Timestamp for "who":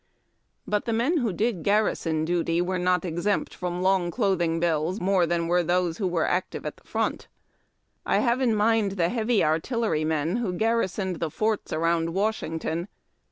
1.17-1.31, 5.99-6.07, 10.37-10.53